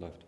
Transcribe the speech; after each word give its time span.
Läuft. 0.00 0.24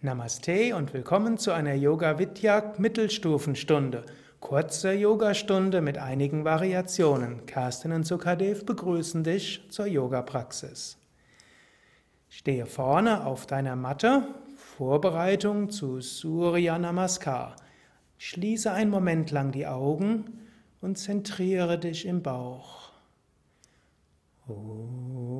Namaste 0.00 0.74
und 0.74 0.94
willkommen 0.94 1.36
zu 1.36 1.52
einer 1.52 1.74
Yoga 1.74 2.18
Vidya 2.18 2.72
Mittelstufenstunde. 2.78 4.06
Kurze 4.40 4.94
Yogastunde 4.94 5.82
mit 5.82 5.98
einigen 5.98 6.42
Variationen. 6.46 7.44
Kerstin 7.44 7.92
und 7.92 8.06
Sukadev 8.06 8.64
begrüßen 8.64 9.24
dich 9.24 9.66
zur 9.68 9.84
Yoga-Praxis. 9.84 10.96
Stehe 12.30 12.64
vorne 12.64 13.26
auf 13.26 13.44
deiner 13.44 13.76
Matte, 13.76 14.26
Vorbereitung 14.56 15.68
zu 15.68 16.00
Surya 16.00 16.78
Namaskar. 16.78 17.56
Schließe 18.16 18.72
einen 18.72 18.90
Moment 18.90 19.32
lang 19.32 19.52
die 19.52 19.66
Augen 19.66 20.40
und 20.80 20.96
zentriere 20.96 21.78
dich 21.78 22.06
im 22.06 22.22
Bauch. 22.22 22.90
Om. 24.48 25.33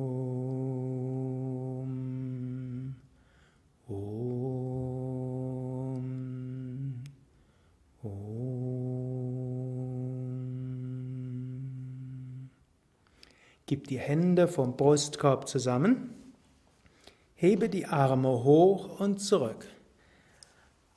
Om. 3.87 3.95
Om. 8.01 8.65
Gib 13.67 13.87
die 13.87 13.99
Hände 13.99 14.47
vom 14.47 14.75
Brustkorb 14.75 15.47
zusammen. 15.47 16.15
Hebe 17.35 17.69
die 17.69 17.85
Arme 17.85 18.43
hoch 18.43 18.99
und 18.99 19.19
zurück. 19.19 19.67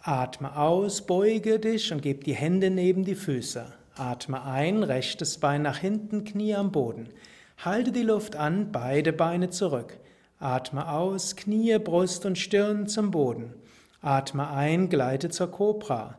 Atme 0.00 0.56
aus, 0.56 1.04
beuge 1.04 1.58
dich 1.58 1.92
und 1.92 2.00
gib 2.00 2.24
die 2.24 2.34
Hände 2.34 2.70
neben 2.70 3.04
die 3.04 3.16
Füße. 3.16 3.66
Atme 3.96 4.44
ein, 4.44 4.82
rechtes 4.82 5.38
Bein 5.38 5.60
nach 5.62 5.78
hinten, 5.78 6.24
Knie 6.24 6.54
am 6.54 6.72
Boden. 6.72 7.10
Halte 7.58 7.92
die 7.92 8.02
Luft 8.02 8.36
an, 8.36 8.72
beide 8.72 9.12
Beine 9.12 9.50
zurück. 9.50 9.98
Atme 10.40 10.88
aus, 10.88 11.34
Knie, 11.34 11.78
Brust 11.78 12.24
und 12.24 12.38
Stirn 12.38 12.86
zum 12.86 13.10
Boden. 13.10 13.54
Atme 14.00 14.48
ein, 14.48 14.88
gleite 14.88 15.30
zur 15.30 15.50
Kobra. 15.50 16.18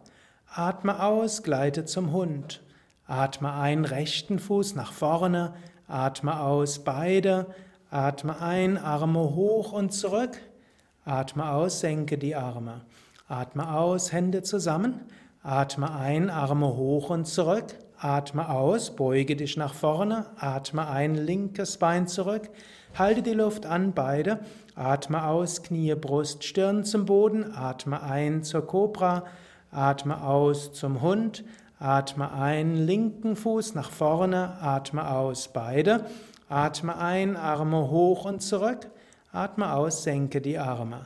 Atme 0.53 1.01
aus, 1.01 1.41
gleite 1.41 1.85
zum 1.85 2.11
Hund. 2.11 2.61
Atme 3.07 3.53
ein, 3.53 3.85
rechten 3.85 4.37
Fuß 4.37 4.75
nach 4.75 4.91
vorne. 4.91 5.53
Atme 5.87 6.41
aus, 6.41 6.79
beide. 6.79 7.45
Atme 7.91 8.41
ein, 8.41 8.77
Arme 8.77 9.21
hoch 9.35 9.71
und 9.71 9.93
zurück. 9.93 10.37
Atme 11.05 11.51
aus, 11.51 11.79
senke 11.79 12.17
die 12.17 12.35
Arme. 12.35 12.81
Atme 13.29 13.73
aus, 13.73 14.11
Hände 14.11 14.43
zusammen. 14.43 14.99
Atme 15.43 15.95
ein, 15.95 16.29
Arme 16.29 16.75
hoch 16.75 17.09
und 17.09 17.25
zurück. 17.25 17.73
Atme 18.01 18.49
aus, 18.49 18.95
beuge 18.95 19.35
dich 19.35 19.57
nach 19.57 19.73
vorne. 19.73 20.25
Atme 20.37 20.87
ein, 20.87 21.15
linkes 21.15 21.75
Bein 21.77 22.07
zurück. 22.07 22.49
Halte 22.97 23.21
die 23.21 23.33
Luft 23.33 23.65
an, 23.65 23.91
beide. 23.93 24.39
Atme 24.73 25.25
aus, 25.25 25.63
Knie, 25.63 25.93
Brust, 25.95 26.45
Stirn 26.45 26.85
zum 26.85 27.05
Boden. 27.05 27.53
Atme 27.53 28.01
ein 28.01 28.43
zur 28.43 28.65
Kobra. 28.65 29.25
Atme 29.69 30.23
aus 30.23 30.71
zum 30.71 31.01
Hund. 31.01 31.43
Atme 31.77 32.31
ein, 32.31 32.77
linken 32.77 33.35
Fuß 33.35 33.75
nach 33.75 33.91
vorne. 33.91 34.61
Atme 34.61 35.11
aus, 35.11 35.49
beide. 35.49 36.05
Atme 36.47 36.97
ein, 36.97 37.35
Arme 37.35 37.89
hoch 37.89 38.23
und 38.23 38.41
zurück. 38.41 38.89
Atme 39.33 39.73
aus, 39.73 40.03
senke 40.03 40.39
die 40.39 40.57
Arme. 40.57 41.01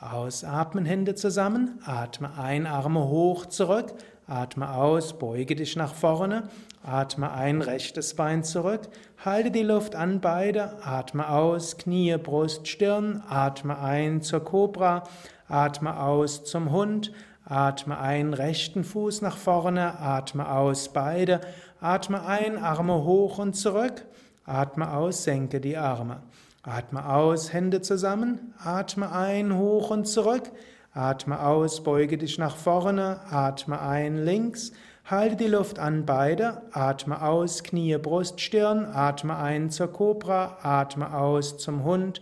Ausatmen, 0.00 0.84
Hände 0.84 1.16
zusammen. 1.16 1.80
Atme 1.84 2.30
ein, 2.38 2.64
Arme 2.68 3.08
hoch, 3.08 3.46
zurück. 3.46 3.92
Atme 4.28 4.74
aus, 4.74 5.18
beuge 5.18 5.56
dich 5.56 5.74
nach 5.74 5.94
vorne. 5.94 6.50
Atme 6.82 7.32
ein, 7.32 7.62
rechtes 7.62 8.14
Bein 8.14 8.44
zurück. 8.44 8.82
Halte 9.24 9.50
die 9.50 9.62
Luft 9.62 9.96
an, 9.96 10.20
beide. 10.20 10.84
Atme 10.84 11.30
aus, 11.30 11.78
Knie, 11.78 12.14
Brust, 12.18 12.68
Stirn. 12.68 13.22
Atme 13.26 13.78
ein 13.78 14.20
zur 14.20 14.44
Kobra. 14.44 15.04
Atme 15.48 15.98
aus 15.98 16.44
zum 16.44 16.72
Hund. 16.72 17.10
Atme 17.46 17.98
ein, 17.98 18.34
rechten 18.34 18.84
Fuß 18.84 19.22
nach 19.22 19.38
vorne. 19.38 19.98
Atme 19.98 20.50
aus, 20.50 20.90
beide. 20.90 21.40
Atme 21.80 22.26
ein, 22.26 22.58
Arme 22.58 23.04
hoch 23.04 23.38
und 23.38 23.54
zurück. 23.54 24.04
Atme 24.44 24.92
aus, 24.92 25.24
senke 25.24 25.58
die 25.58 25.78
Arme. 25.78 26.20
Atme 26.62 27.08
aus, 27.08 27.54
Hände 27.54 27.80
zusammen. 27.80 28.52
Atme 28.62 29.10
ein, 29.10 29.56
hoch 29.56 29.88
und 29.88 30.06
zurück. 30.06 30.52
Atme 30.92 31.44
aus, 31.44 31.82
beuge 31.82 32.18
dich 32.18 32.38
nach 32.38 32.56
vorne. 32.56 33.20
Atme 33.30 33.80
ein, 33.80 34.24
links. 34.24 34.72
Halte 35.04 35.36
die 35.36 35.46
Luft 35.46 35.78
an, 35.78 36.06
beide. 36.06 36.62
Atme 36.72 37.22
aus, 37.22 37.62
Knie, 37.62 37.96
Brust, 37.98 38.40
Stirn. 38.40 38.84
Atme 38.86 39.36
ein 39.36 39.70
zur 39.70 39.92
Kobra. 39.92 40.58
Atme 40.62 41.14
aus 41.14 41.58
zum 41.58 41.84
Hund. 41.84 42.20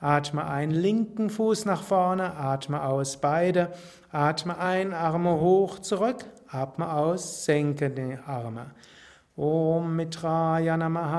Atme 0.00 0.46
ein, 0.46 0.70
linken 0.70 1.30
Fuß 1.30 1.64
nach 1.64 1.82
vorne. 1.82 2.36
Atme 2.36 2.84
aus, 2.84 3.16
beide. 3.16 3.72
Atme 4.12 4.58
ein, 4.58 4.94
Arme 4.94 5.40
hoch, 5.40 5.80
zurück. 5.80 6.24
Atme 6.48 6.92
aus, 6.92 7.44
senke 7.44 7.90
die 7.90 8.16
Arme. 8.26 8.70
ॐ 9.46 9.84
मित्राय 9.96 10.76
नमः 10.76 11.12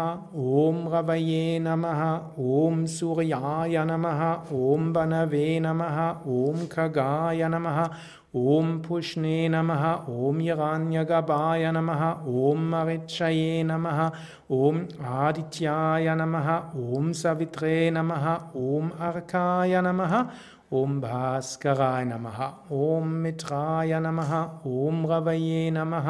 ॐ 0.62 0.88
रवये 0.94 1.60
नमः 1.64 2.02
ॐ 2.56 2.86
सूर्याय 2.94 3.84
नमः 3.90 4.24
ॐ 4.56 4.92
वनवे 4.96 5.60
नमः 5.66 6.00
ॐ 6.38 6.66
खगाय 6.72 7.48
नमः 7.54 7.80
ॐ 8.36 8.78
पुष्णे 8.88 9.48
नमः 9.50 9.86
ॐ 10.28 10.42
यगान्यगपाय 10.48 11.72
नमः 11.72 12.04
ॐ 12.50 12.68
मृक्षये 12.74 13.64
नमः 13.72 14.06
ॐ 14.60 14.86
आदित्याय 15.22 16.16
नमः 16.22 16.56
ॐ 17.00 17.12
सवित्रे 17.24 17.90
नमः 17.92 18.30
ॐ 18.68 18.90
अर्काय 19.10 19.82
नमः 19.82 20.22
ॐ 20.78 21.00
भास्कराय 21.02 22.04
नमः 22.06 22.42
ॐ 22.72 23.06
मित्राय 23.22 24.00
नमः 24.00 24.34
ॐ 24.72 25.06
रवये 25.12 25.70
नमः 25.72 26.10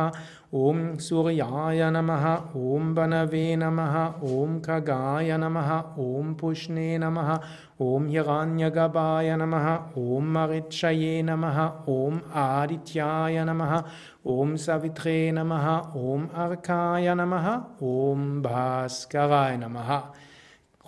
Om 0.52 0.98
Suryaya 0.98 1.92
Namaha, 1.92 2.56
Om 2.56 2.96
Banave 2.96 3.56
Namaha, 3.56 4.20
Om 4.24 4.60
Kagaya 4.62 5.38
Namaha, 5.38 5.96
Om 5.96 6.36
Pushne 6.36 6.98
Namaha, 6.98 7.44
Om 7.80 8.08
Hiranyagabhaya 8.10 9.38
Namaha, 9.38 9.96
Om 9.96 10.34
Marichaye 10.34 11.22
Namaha, 11.24 11.88
Om 11.88 12.22
Adityaya 12.34 13.46
Namaha, 13.46 13.88
Om 14.26 14.56
Savitre 14.58 15.32
Namaha, 15.32 15.96
Om 15.96 16.30
Arkaya 16.30 17.14
Namaha, 17.14 17.80
Om 17.80 18.42
Bhaskaraya 18.42 19.60
Namaha. 19.60 20.16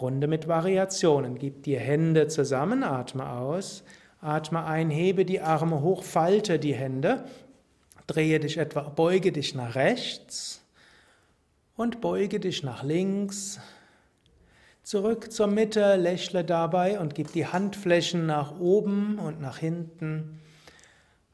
Runde 0.02 0.26
mit 0.26 0.48
Variationen. 0.48 1.38
Gib 1.38 1.62
die 1.62 1.78
Hände 1.78 2.28
zusammen, 2.28 2.82
atme 2.84 3.30
aus. 3.30 3.84
Atme 4.22 4.66
ein, 4.66 4.90
hebe 4.90 5.24
die 5.24 5.40
Arme 5.40 5.82
hoch, 5.82 6.02
falte 6.02 6.58
die 6.58 6.74
Hände. 6.74 7.26
Drehe 8.12 8.42
dich 8.42 8.58
etwa, 8.58 8.82
beuge 8.82 9.32
dich 9.32 9.56
nach 9.56 9.76
rechts 9.76 10.62
und 11.78 12.02
beuge 12.02 12.42
dich 12.42 12.62
nach 12.62 12.84
links. 12.84 13.58
Zurück 14.84 15.32
zur 15.32 15.48
Mitte, 15.48 15.96
lächle 15.96 16.44
dabei 16.44 17.00
und 17.00 17.16
gib 17.16 17.32
die 17.32 17.48
Handflächen 17.48 18.26
nach 18.26 18.60
oben 18.60 19.18
und 19.18 19.40
nach 19.40 19.60
hinten. 19.60 20.42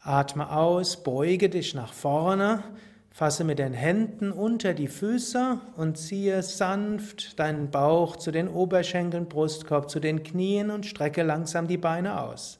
Atme 0.03 0.51
aus, 0.51 1.01
beuge 1.01 1.49
dich 1.49 1.73
nach 1.73 1.93
vorne. 1.93 2.63
Fasse 3.09 3.43
mit 3.43 3.57
den 3.57 3.73
Händen 3.73 4.31
unter 4.31 4.75
die 4.75 4.87
Füße 4.87 5.59
und 5.77 5.97
ziehe 5.97 6.43
sanft 6.43 7.39
deinen 7.39 7.71
Bauch 7.71 8.17
zu 8.17 8.29
den 8.29 8.47
Oberschenkeln, 8.47 9.27
Brustkorb, 9.27 9.89
zu 9.89 9.99
den 9.99 10.21
Knien 10.21 10.69
und 10.69 10.85
strecke 10.85 11.23
langsam 11.23 11.67
die 11.67 11.77
Beine 11.77 12.21
aus. 12.21 12.59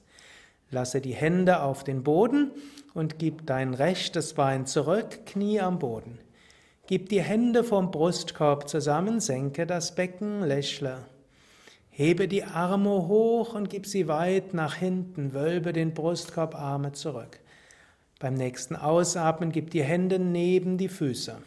Lasse 0.72 1.02
die 1.02 1.14
Hände 1.14 1.62
auf 1.62 1.84
den 1.84 2.02
Boden 2.02 2.50
und 2.97 3.19
gib 3.19 3.46
dein 3.46 3.75
rechtes 3.75 4.34
Bein 4.34 4.66
zurück, 4.66 5.28
Knie 5.28 5.62
am 5.62 5.78
Boden. 5.78 6.18
Gib 6.88 7.09
die 7.09 7.22
Hände 7.22 7.63
vom 7.63 7.91
Brustkorb 7.91 8.68
zusammen, 8.68 9.19
senke 9.19 9.68
das 9.68 9.94
Becken, 9.94 10.41
lächle. 10.41 11.06
Hebe 11.91 12.28
die 12.28 12.44
Arme 12.44 13.07
hoch 13.07 13.53
und 13.53 13.69
gib 13.69 13.86
sie 13.86 14.07
weit 14.07 14.56
nach 14.56 14.75
hinten, 14.75 15.33
wölbe 15.33 15.74
den 15.74 15.94
Brustkorb, 15.94 16.56
Arme 16.56 16.92
zurück. 16.92 17.39
Beim 18.19 18.33
nächsten 18.33 18.75
Ausatmen 18.75 19.51
gib 19.51 19.69
die 19.69 19.83
Hände 19.83 20.18
neben 20.18 20.80
die 20.80 20.89
Füße. 20.89 21.38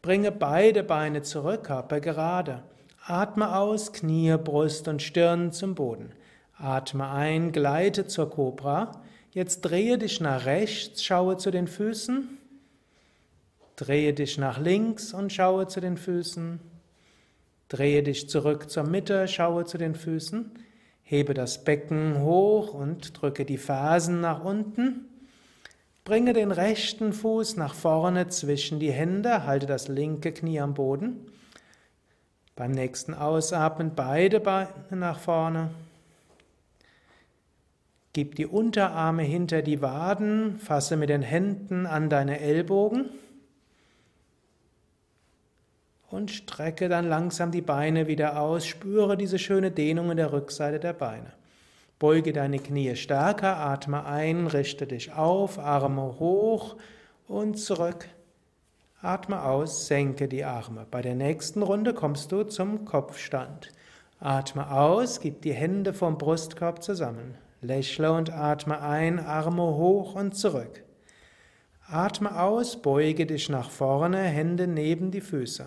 Bringe 0.00 0.32
beide 0.32 0.82
Beine 0.82 1.20
zurück, 1.22 1.64
Körper 1.64 2.00
gerade. 2.00 2.62
Atme 3.04 3.54
aus, 3.54 3.92
Knie, 3.92 4.34
Brust 4.42 4.88
und 4.88 5.02
Stirn 5.02 5.52
zum 5.52 5.74
Boden. 5.74 6.12
Atme 6.56 7.10
ein, 7.10 7.52
gleite 7.52 8.06
zur 8.06 8.30
Kobra. 8.30 8.92
Jetzt 9.38 9.60
drehe 9.60 9.98
dich 9.98 10.20
nach 10.20 10.46
rechts, 10.46 11.04
schaue 11.04 11.36
zu 11.36 11.52
den 11.52 11.68
Füßen. 11.68 12.28
Drehe 13.76 14.12
dich 14.12 14.36
nach 14.36 14.58
links 14.58 15.14
und 15.14 15.32
schaue 15.32 15.68
zu 15.68 15.80
den 15.80 15.96
Füßen. 15.96 16.58
Drehe 17.68 18.02
dich 18.02 18.28
zurück 18.28 18.68
zur 18.68 18.82
Mitte, 18.82 19.28
schaue 19.28 19.64
zu 19.64 19.78
den 19.78 19.94
Füßen. 19.94 20.50
Hebe 21.04 21.34
das 21.34 21.62
Becken 21.62 22.20
hoch 22.20 22.74
und 22.74 23.22
drücke 23.22 23.44
die 23.44 23.58
Fersen 23.58 24.20
nach 24.20 24.42
unten. 24.42 25.06
Bringe 26.02 26.32
den 26.32 26.50
rechten 26.50 27.12
Fuß 27.12 27.58
nach 27.58 27.74
vorne 27.74 28.26
zwischen 28.26 28.80
die 28.80 28.90
Hände, 28.90 29.46
halte 29.46 29.66
das 29.66 29.86
linke 29.86 30.32
Knie 30.32 30.58
am 30.58 30.74
Boden. 30.74 31.30
Beim 32.56 32.72
nächsten 32.72 33.14
Ausatmen 33.14 33.92
beide 33.94 34.40
Beine 34.40 34.72
nach 34.90 35.20
vorne. 35.20 35.70
Gib 38.18 38.34
die 38.34 38.46
Unterarme 38.46 39.22
hinter 39.22 39.62
die 39.62 39.80
Waden, 39.80 40.58
fasse 40.58 40.96
mit 40.96 41.08
den 41.08 41.22
Händen 41.22 41.86
an 41.86 42.10
deine 42.10 42.40
Ellbogen 42.40 43.10
und 46.10 46.32
strecke 46.32 46.88
dann 46.88 47.08
langsam 47.08 47.52
die 47.52 47.60
Beine 47.60 48.08
wieder 48.08 48.40
aus. 48.40 48.66
Spüre 48.66 49.16
diese 49.16 49.38
schöne 49.38 49.70
Dehnung 49.70 50.10
in 50.10 50.16
der 50.16 50.32
Rückseite 50.32 50.80
der 50.80 50.94
Beine. 50.94 51.32
Beuge 52.00 52.32
deine 52.32 52.58
Knie 52.58 52.96
stärker, 52.96 53.56
atme 53.58 54.04
ein, 54.04 54.48
richte 54.48 54.88
dich 54.88 55.12
auf, 55.12 55.60
Arme 55.60 56.18
hoch 56.18 56.74
und 57.28 57.56
zurück. 57.56 58.08
Atme 59.00 59.44
aus, 59.44 59.86
senke 59.86 60.26
die 60.26 60.42
Arme. 60.42 60.88
Bei 60.90 61.02
der 61.02 61.14
nächsten 61.14 61.62
Runde 61.62 61.94
kommst 61.94 62.32
du 62.32 62.42
zum 62.42 62.84
Kopfstand. 62.84 63.68
Atme 64.18 64.72
aus, 64.72 65.20
gib 65.20 65.42
die 65.42 65.54
Hände 65.54 65.94
vom 65.94 66.18
Brustkorb 66.18 66.82
zusammen. 66.82 67.36
Lächle 67.60 68.12
und 68.12 68.32
atme 68.32 68.80
ein, 68.80 69.18
Arme 69.18 69.62
hoch 69.62 70.14
und 70.14 70.36
zurück. 70.36 70.84
Atme 71.86 72.40
aus, 72.40 72.80
beuge 72.80 73.26
dich 73.26 73.48
nach 73.48 73.70
vorne, 73.70 74.18
Hände 74.18 74.66
neben 74.66 75.10
die 75.10 75.20
Füße. 75.20 75.66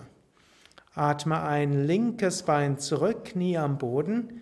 Atme 0.94 1.42
ein, 1.42 1.86
linkes 1.86 2.44
Bein 2.44 2.78
zurück, 2.78 3.26
Knie 3.26 3.58
am 3.58 3.78
Boden. 3.78 4.42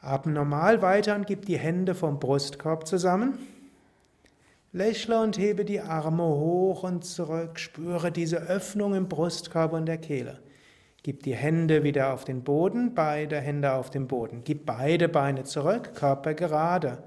Atme 0.00 0.32
normal 0.32 0.82
weiter 0.82 1.16
und 1.16 1.26
gib 1.26 1.46
die 1.46 1.58
Hände 1.58 1.94
vom 1.94 2.20
Brustkorb 2.20 2.86
zusammen. 2.86 3.38
Lächle 4.72 5.20
und 5.20 5.38
hebe 5.38 5.64
die 5.64 5.80
Arme 5.80 6.22
hoch 6.22 6.82
und 6.82 7.04
zurück. 7.04 7.58
Spüre 7.58 8.12
diese 8.12 8.36
Öffnung 8.36 8.94
im 8.94 9.08
Brustkorb 9.08 9.72
und 9.72 9.86
der 9.86 9.98
Kehle. 9.98 10.38
Gib 11.06 11.22
die 11.22 11.36
Hände 11.36 11.84
wieder 11.84 12.12
auf 12.12 12.24
den 12.24 12.42
Boden, 12.42 12.92
beide 12.92 13.40
Hände 13.40 13.74
auf 13.74 13.90
den 13.90 14.08
Boden. 14.08 14.42
Gib 14.42 14.66
beide 14.66 15.08
Beine 15.08 15.44
zurück, 15.44 15.94
Körper 15.94 16.34
gerade. 16.34 17.04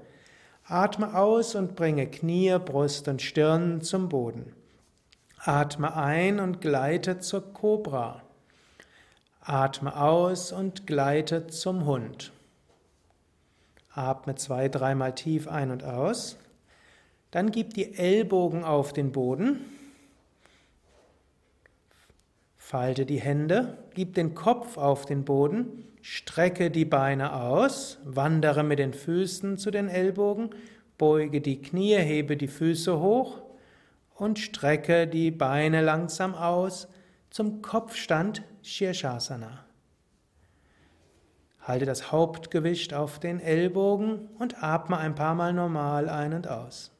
Atme 0.64 1.14
aus 1.14 1.54
und 1.54 1.76
bringe 1.76 2.06
Knie, 2.06 2.56
Brust 2.64 3.08
und 3.08 3.20
Stirn 3.20 3.82
zum 3.82 4.08
Boden. 4.08 4.54
Atme 5.36 5.94
ein 5.94 6.40
und 6.40 6.62
gleite 6.62 7.18
zur 7.18 7.52
Kobra. 7.52 8.22
Atme 9.42 9.94
aus 9.94 10.50
und 10.50 10.86
gleite 10.86 11.48
zum 11.48 11.84
Hund. 11.84 12.32
Atme 13.92 14.34
zwei, 14.34 14.70
dreimal 14.70 15.14
tief 15.14 15.46
ein 15.46 15.70
und 15.70 15.84
aus. 15.84 16.38
Dann 17.32 17.50
gib 17.50 17.74
die 17.74 17.98
Ellbogen 17.98 18.64
auf 18.64 18.94
den 18.94 19.12
Boden. 19.12 19.58
Falte 22.70 23.04
die 23.04 23.20
Hände, 23.20 23.78
gib 23.94 24.14
den 24.14 24.32
Kopf 24.36 24.76
auf 24.76 25.04
den 25.04 25.24
Boden, 25.24 25.86
strecke 26.02 26.70
die 26.70 26.84
Beine 26.84 27.32
aus, 27.32 27.98
wandere 28.04 28.62
mit 28.62 28.78
den 28.78 28.94
Füßen 28.94 29.58
zu 29.58 29.72
den 29.72 29.88
Ellbogen, 29.88 30.50
beuge 30.96 31.40
die 31.40 31.60
Knie, 31.60 31.96
hebe 31.96 32.36
die 32.36 32.46
Füße 32.46 33.00
hoch 33.00 33.42
und 34.14 34.38
strecke 34.38 35.08
die 35.08 35.32
Beine 35.32 35.82
langsam 35.82 36.32
aus 36.32 36.86
zum 37.28 37.60
Kopfstand 37.60 38.44
Shirshasana. 38.62 39.64
Halte 41.62 41.86
das 41.86 42.12
Hauptgewicht 42.12 42.94
auf 42.94 43.18
den 43.18 43.40
Ellbogen 43.40 44.28
und 44.38 44.62
atme 44.62 44.96
ein 44.96 45.16
paar 45.16 45.34
Mal 45.34 45.52
normal 45.52 46.08
ein 46.08 46.34
und 46.34 46.46
aus. 46.46 46.92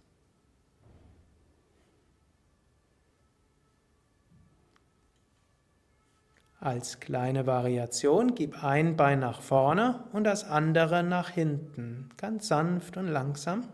Als 6.60 7.00
kleine 7.00 7.46
Variation 7.46 8.34
gib 8.34 8.62
ein 8.62 8.94
Bein 8.94 9.20
nach 9.20 9.40
vorne 9.40 10.04
und 10.12 10.24
das 10.24 10.44
andere 10.44 11.02
nach 11.02 11.30
hinten, 11.30 12.10
ganz 12.18 12.48
sanft 12.48 12.98
und 12.98 13.08
langsam. 13.08 13.66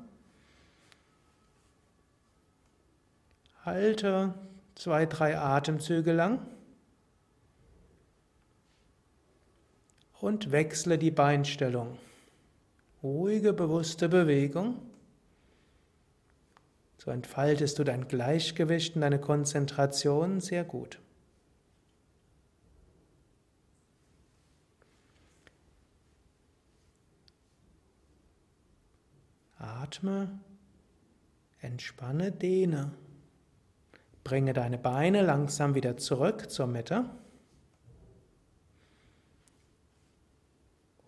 Halte 3.64 4.34
zwei, 4.76 5.04
drei 5.04 5.36
Atemzüge 5.36 6.12
lang 6.12 6.38
und 10.20 10.52
wechsle 10.52 10.96
die 10.96 11.10
Beinstellung. 11.10 11.98
Ruhige, 13.02 13.52
bewusste 13.52 14.08
Bewegung. 14.08 14.80
So 16.98 17.10
entfaltest 17.10 17.80
du 17.80 17.84
dein 17.84 18.06
Gleichgewicht 18.06 18.94
und 18.94 19.00
deine 19.00 19.18
Konzentration 19.20 20.40
sehr 20.40 20.62
gut. 20.62 21.00
Atme, 29.86 30.40
entspanne, 31.60 32.32
dehne. 32.32 32.90
Bringe 34.24 34.52
deine 34.52 34.78
Beine 34.78 35.22
langsam 35.22 35.76
wieder 35.76 35.96
zurück 35.96 36.50
zur 36.50 36.66
Mitte. 36.66 37.04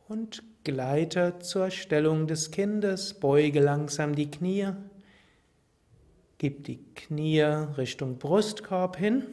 Und 0.07 0.45
gleite 0.63 1.41
zur 1.41 1.73
Stellung 1.73 2.29
des 2.29 2.53
Kindes, 2.53 3.15
beuge 3.15 3.59
langsam 3.59 4.15
die 4.15 4.31
Knie, 4.31 4.69
gib 6.39 6.63
die 6.63 6.85
Knie 6.95 7.43
Richtung 7.43 8.19
Brustkorb 8.19 8.97
hin. 8.97 9.25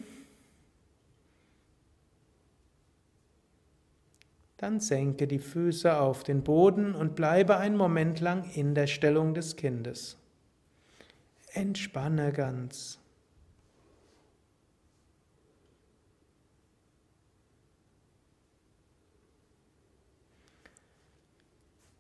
Dann 4.66 4.80
senke 4.80 5.28
die 5.28 5.38
Füße 5.38 5.96
auf 5.96 6.24
den 6.24 6.42
Boden 6.42 6.96
und 6.96 7.14
bleibe 7.16 7.58
einen 7.58 7.78
Moment 7.78 8.20
lang 8.20 8.50
in 8.56 8.74
der 8.74 8.88
Stellung 8.88 9.36
des 9.36 9.58
Kindes. 9.58 10.18
Entspanne 11.54 12.34
ganz. 12.34 12.98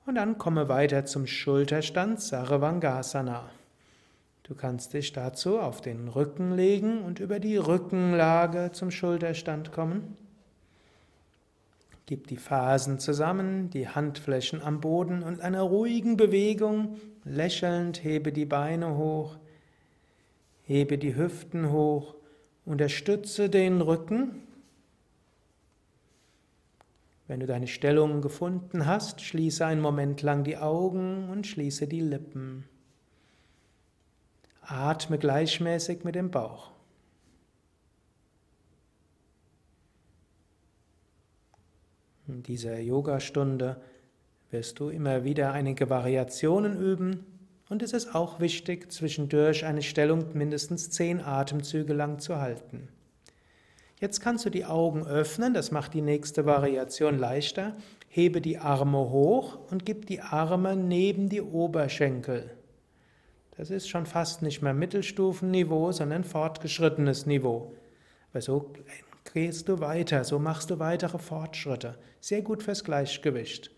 Und 0.07 0.15
dann 0.15 0.39
komme 0.39 0.67
weiter 0.67 1.05
zum 1.05 1.27
Schulterstand 1.27 2.19
Sarvangasana. 2.19 3.47
Du 4.41 4.55
kannst 4.55 4.95
dich 4.95 5.13
dazu 5.13 5.59
auf 5.59 5.81
den 5.81 6.07
Rücken 6.07 6.55
legen 6.55 7.03
und 7.03 7.19
über 7.19 7.39
die 7.39 7.57
Rückenlage 7.57 8.71
zum 8.71 8.89
Schulterstand 8.89 9.71
kommen. 9.71 10.17
Gib 12.07 12.27
die 12.27 12.37
Fasen 12.37 12.99
zusammen, 12.99 13.71
die 13.71 13.87
Handflächen 13.87 14.61
am 14.61 14.79
Boden 14.79 15.23
und 15.23 15.41
einer 15.41 15.63
ruhigen 15.63 16.17
Bewegung, 16.17 16.97
lächelnd 17.23 18.03
hebe 18.03 18.31
die 18.31 18.45
Beine 18.45 18.95
hoch, 18.95 19.37
hebe 20.61 20.99
die 20.99 21.15
Hüften 21.15 21.71
hoch, 21.71 22.15
unterstütze 22.63 23.49
den 23.49 23.81
Rücken. 23.81 24.43
Wenn 27.27 27.39
du 27.39 27.47
deine 27.47 27.67
Stellung 27.67 28.21
gefunden 28.21 28.85
hast, 28.85 29.21
schließe 29.21 29.65
einen 29.65 29.81
Moment 29.81 30.21
lang 30.21 30.43
die 30.43 30.57
Augen 30.57 31.29
und 31.29 31.47
schließe 31.47 31.87
die 31.87 32.01
Lippen. 32.01 32.65
Atme 34.61 35.17
gleichmäßig 35.17 36.03
mit 36.03 36.13
dem 36.13 36.29
Bauch. 36.29 36.74
In 42.27 42.41
dieser 42.41 42.79
Yogastunde 42.79 43.77
wirst 44.49 44.79
du 44.79 44.89
immer 44.89 45.23
wieder 45.23 45.51
einige 45.51 45.89
Variationen 45.89 46.79
üben 46.79 47.25
und 47.69 47.83
es 47.83 47.93
ist 47.93 48.15
auch 48.15 48.39
wichtig, 48.39 48.91
zwischendurch 48.91 49.65
eine 49.65 49.81
Stellung 49.81 50.25
mindestens 50.33 50.89
zehn 50.89 51.21
Atemzüge 51.21 51.93
lang 51.93 52.19
zu 52.19 52.37
halten. 52.37 52.87
Jetzt 53.99 54.21
kannst 54.21 54.45
du 54.45 54.49
die 54.49 54.65
Augen 54.65 55.05
öffnen, 55.05 55.53
das 55.53 55.71
macht 55.71 55.93
die 55.93 56.01
nächste 56.01 56.45
Variation 56.45 57.17
leichter. 57.17 57.75
Hebe 58.07 58.41
die 58.41 58.57
Arme 58.57 58.97
hoch 58.97 59.57
und 59.71 59.85
gib 59.85 60.05
die 60.05 60.21
Arme 60.21 60.75
neben 60.75 61.29
die 61.29 61.41
Oberschenkel. 61.41 62.51
Das 63.57 63.69
ist 63.69 63.87
schon 63.87 64.05
fast 64.05 64.41
nicht 64.41 64.61
mehr 64.61 64.73
Mittelstufenniveau, 64.73 65.91
sondern 65.91 66.23
fortgeschrittenes 66.23 67.25
Niveau. 67.25 67.73
Weil 68.33 68.41
so 68.41 68.73
gehst 69.35 69.67
du 69.67 69.81
weiter, 69.81 70.23
so 70.23 70.39
machst 70.39 70.69
du 70.69 70.79
weitere 70.79 71.19
Fortschritte. 71.19 71.97
Sehr 72.21 72.41
gut 72.41 72.63
fürs 72.63 72.85
Gleichgewicht. 72.85 73.69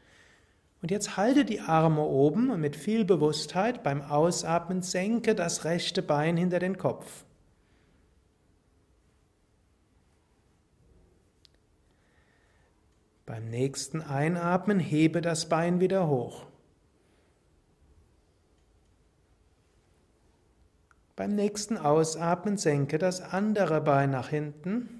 Und 0.84 0.92
jetzt 0.92 1.18
halte 1.18 1.46
die 1.46 1.62
Arme 1.62 2.04
oben 2.04 2.52
und 2.52 2.62
mit 2.62 2.76
viel 2.76 3.06
Bewusstheit 3.06 3.82
beim 3.82 4.04
Ausatmen 4.04 4.84
senke 4.84 5.34
das 5.34 5.66
rechte 5.66 6.04
Bein 6.04 6.38
hinter 6.38 6.60
den 6.60 6.78
Kopf. 6.78 7.26
Beim 13.26 13.50
nächsten 13.50 14.04
Einatmen 14.04 14.80
hebe 14.80 15.22
das 15.22 15.50
Bein 15.50 15.80
wieder 15.80 16.08
hoch. 16.08 16.46
Beim 21.16 21.34
nächsten 21.34 21.80
Ausatmen 21.80 22.58
senke 22.58 23.00
das 23.00 23.22
andere 23.22 23.82
Bein 23.82 24.12
nach 24.12 24.30
hinten. 24.30 24.97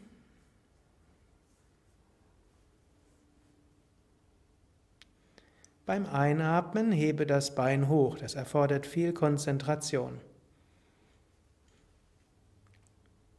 Beim 5.88 6.06
Einatmen 6.06 6.92
hebe 6.92 7.26
das 7.26 7.56
Bein 7.56 7.88
hoch, 7.88 8.18
das 8.18 8.36
erfordert 8.36 8.86
viel 8.86 9.14
Konzentration. 9.14 10.20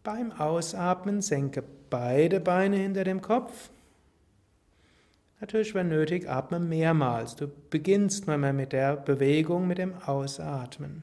Beim 0.03 0.33
Ausatmen 0.33 1.21
senke 1.21 1.63
beide 1.91 2.41
Beine 2.41 2.77
hinter 2.79 3.05
dem 3.05 3.21
Kopf. 3.21 3.69
Natürlich, 5.41 5.75
wenn 5.75 5.91
nötig, 5.91 6.27
atme 6.27 6.59
mehrmals. 6.59 7.37
Du 7.37 7.49
beginnst 7.69 8.27
nur 8.27 8.39
mal 8.39 8.55
mit 8.55 8.73
der 8.73 8.97
Bewegung, 8.97 9.67
mit 9.67 9.77
dem 9.77 9.95
Ausatmen. 10.07 11.03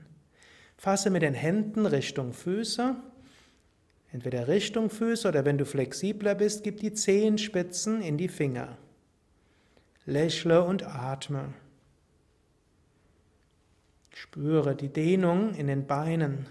Fasse 0.78 1.12
mit 1.12 1.22
den 1.22 1.36
Händen 1.36 1.86
Richtung 1.86 2.34
Füße. 2.34 2.96
Entweder 4.12 4.48
Richtung 4.48 4.90
Füße 4.90 5.28
oder 5.28 5.46
wenn 5.46 5.60
du 5.60 5.66
flexibler 5.66 6.34
bist, 6.34 6.64
gib 6.64 6.80
die 6.80 6.94
Zehenspitzen 6.94 8.02
in 8.02 8.18
die 8.18 8.30
Finger. 8.30 8.80
Lächle 10.06 10.64
und 10.64 10.86
atme. 10.86 11.54
Spüre 14.12 14.76
die 14.76 14.90
Dehnung 14.90 15.56
in 15.56 15.66
den 15.66 15.88
Beinen. 15.88 16.46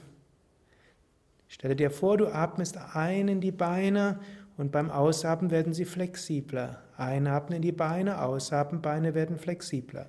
Stelle 1.46 1.76
dir 1.76 1.92
vor, 1.92 2.16
du 2.16 2.26
atmest 2.26 2.76
ein 2.94 3.28
in 3.28 3.40
die 3.40 3.52
Beine 3.52 4.18
und 4.56 4.72
beim 4.72 4.90
Ausatmen 4.90 5.52
werden 5.52 5.72
sie 5.72 5.84
flexibler. 5.84 6.82
Einatmen 6.96 7.56
in 7.56 7.62
die 7.62 7.72
Beine, 7.72 8.22
ausatmen, 8.22 8.82
Beine 8.82 9.14
werden 9.14 9.38
flexibler. 9.38 10.06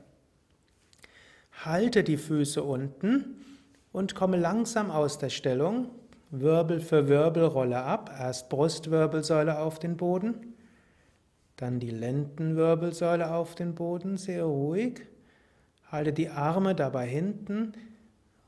Halte 1.64 2.04
die 2.04 2.18
Füße 2.18 2.64
unten 2.64 3.46
und 3.92 4.16
komme 4.16 4.38
langsam 4.38 4.90
aus 4.90 5.20
der 5.20 5.30
Stellung. 5.30 5.90
Wirbel 6.32 6.80
für 6.80 7.08
Wirbel 7.08 7.46
rolle 7.46 7.84
ab. 7.84 8.10
Erst 8.20 8.50
Brustwirbelsäule 8.50 9.60
auf 9.60 9.78
den 9.78 9.98
Boden, 9.98 10.55
dann 11.58 11.80
die 11.80 11.90
Lendenwirbelsäule 11.90 13.34
auf 13.34 13.56
den 13.56 13.76
Boden, 13.76 14.18
sehr 14.18 14.44
ruhig. 14.44 15.02
Halte 15.92 16.12
die 16.12 16.30
Arme 16.30 16.76
dabei 16.76 17.08
hinten 17.08 17.74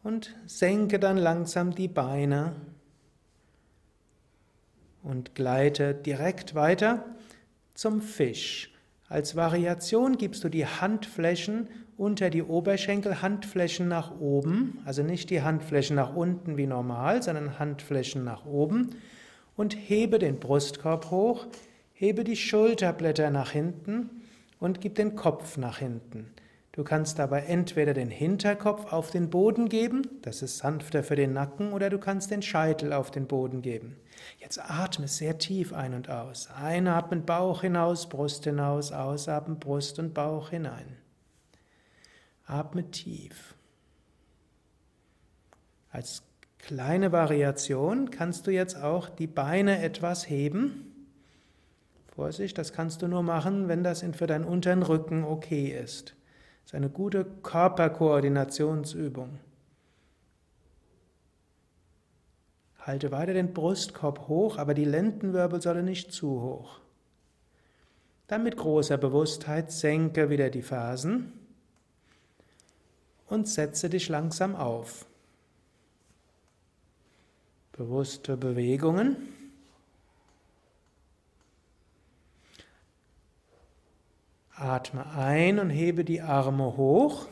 und 0.04 0.36
senke 0.46 1.00
dann 1.00 1.18
langsam 1.18 1.74
die 1.74 1.88
Beine 1.88 2.56
und 5.04 5.36
gleite 5.36 5.94
direkt 5.94 6.56
weiter 6.56 7.06
zum 7.74 8.02
Fisch. 8.02 8.74
Als 9.08 9.38
Variation 9.38 10.18
gibst 10.18 10.44
du 10.44 10.50
die 10.50 10.66
Handflächen 10.66 11.70
unter 11.96 12.30
die 12.30 12.44
Oberschenkel, 12.44 13.22
Handflächen 13.22 13.88
nach 13.88 14.20
oben, 14.20 14.80
also 14.86 15.02
nicht 15.02 15.30
die 15.30 15.42
Handflächen 15.42 15.96
nach 15.96 16.14
unten 16.14 16.58
wie 16.58 16.68
normal, 16.68 17.24
sondern 17.24 17.58
Handflächen 17.58 18.26
nach 18.26 18.46
oben 18.46 18.90
und 19.56 19.74
hebe 19.74 20.20
den 20.20 20.40
Brustkorb 20.40 21.10
hoch, 21.10 21.48
hebe 21.98 22.24
die 22.24 22.36
Schulterblätter 22.36 23.32
nach 23.32 23.52
hinten 23.52 24.22
und 24.60 24.82
gib 24.82 24.96
den 24.96 25.16
Kopf 25.16 25.58
nach 25.58 25.80
hinten. 25.80 26.32
Du 26.72 26.84
kannst 26.84 27.18
dabei 27.18 27.42
entweder 27.42 27.96
den 27.96 28.12
Hinterkopf 28.12 28.94
auf 28.94 29.10
den 29.10 29.32
Boden 29.32 29.68
geben, 29.68 30.04
das 30.22 30.44
ist 30.44 30.60
sanfter 30.60 31.04
für 31.04 31.16
den 31.16 31.34
Nacken, 31.34 31.74
oder 31.74 31.90
du 31.90 31.98
kannst 31.98 32.30
den 32.30 32.44
Scheitel 32.44 32.94
auf 32.94 33.10
den 33.10 33.26
Boden 33.26 33.64
geben. 33.64 33.98
Jetzt 34.38 34.60
atme 34.60 35.08
sehr 35.08 35.40
tief 35.40 35.74
ein 35.74 35.96
und 35.96 36.08
aus. 36.08 36.50
Einatmen, 36.52 37.26
Bauch 37.26 37.62
hinaus, 37.62 38.08
Brust 38.08 38.44
hinaus, 38.44 38.92
ausatmen, 38.92 39.58
Brust 39.58 39.98
und 39.98 40.14
Bauch 40.14 40.52
hinein. 40.52 40.98
Atme 42.46 42.92
tief. 42.92 43.56
Als 45.90 46.22
kleine 46.60 47.12
Variation 47.12 48.12
kannst 48.12 48.46
du 48.46 48.52
jetzt 48.52 48.76
auch 48.76 49.10
die 49.10 49.26
Beine 49.26 49.82
etwas 49.82 50.30
heben. 50.30 50.94
Vorsicht, 52.18 52.58
das 52.58 52.74
kannst 52.74 53.04
du 53.04 53.08
nur 53.08 53.22
machen, 53.22 53.68
wenn 53.68 53.84
das 53.84 54.04
für 54.14 54.26
deinen 54.26 54.44
unteren 54.44 54.82
Rücken 54.82 55.24
okay 55.24 55.68
ist. 55.68 56.16
Das 56.64 56.72
ist 56.72 56.74
eine 56.74 56.90
gute 56.90 57.26
Körperkoordinationsübung. 57.44 59.38
Halte 62.80 63.12
weiter 63.12 63.34
den 63.34 63.54
Brustkorb 63.54 64.28
hoch, 64.28 64.58
aber 64.58 64.74
die 64.74 64.84
Lendenwirbelsäule 64.84 65.84
nicht 65.84 66.12
zu 66.12 66.42
hoch. 66.42 66.80
Dann 68.26 68.42
mit 68.42 68.58
großer 68.58 68.98
Bewusstheit 68.98 69.72
senke 69.72 70.32
wieder 70.32 70.50
die 70.50 70.64
Fersen 70.64 71.34
und 73.28 73.48
setze 73.48 73.92
dich 73.92 74.10
langsam 74.10 74.56
auf. 74.56 75.06
Bewusste 77.74 78.38
Bewegungen. 78.38 79.37
Atme 84.60 85.06
ein 85.12 85.60
und 85.60 85.70
hebe 85.70 86.04
die 86.04 86.22
Arme 86.22 86.78
hoch. 86.78 87.28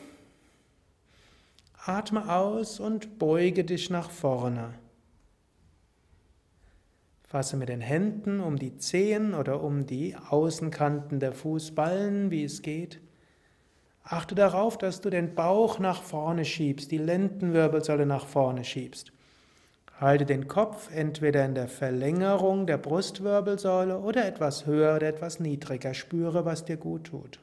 Atme 1.84 2.32
aus 2.32 2.78
und 2.78 3.18
beuge 3.18 3.64
dich 3.64 3.90
nach 3.90 4.10
vorne. 4.10 4.74
Fasse 7.24 7.56
mit 7.56 7.68
den 7.68 7.80
Händen 7.80 8.38
um 8.38 8.56
die 8.56 8.76
Zehen 8.76 9.34
oder 9.34 9.60
um 9.60 9.86
die 9.86 10.14
Außenkanten 10.14 11.18
der 11.18 11.32
Fußballen, 11.32 12.30
wie 12.30 12.44
es 12.44 12.62
geht. 12.62 13.00
Achte 14.04 14.36
darauf, 14.36 14.78
dass 14.78 15.00
du 15.00 15.10
den 15.10 15.34
Bauch 15.34 15.80
nach 15.80 16.04
vorne 16.04 16.44
schiebst, 16.44 16.92
die 16.92 16.98
Lendenwirbelsäule 16.98 18.06
nach 18.06 18.26
vorne 18.26 18.62
schiebst. 18.62 19.12
Halte 19.98 20.26
den 20.26 20.46
Kopf 20.46 20.90
entweder 20.94 21.44
in 21.46 21.54
der 21.54 21.68
Verlängerung 21.68 22.66
der 22.66 22.76
Brustwirbelsäule 22.76 23.98
oder 23.98 24.26
etwas 24.26 24.66
höher 24.66 24.96
oder 24.96 25.08
etwas 25.08 25.40
niedriger. 25.40 25.94
Spüre, 25.94 26.44
was 26.44 26.66
dir 26.66 26.76
gut 26.76 27.04
tut. 27.04 27.40